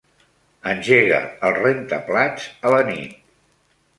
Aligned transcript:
Engega 0.71 1.19
el 1.49 1.53
rentaplats 1.59 2.47
a 2.71 2.75
la 2.77 2.83
nit. 2.91 3.15